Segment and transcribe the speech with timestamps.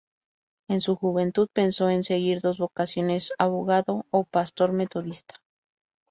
[0.67, 5.35] En su juventud, pensó en seguir dos vocaciones, abogado o pastor metodista.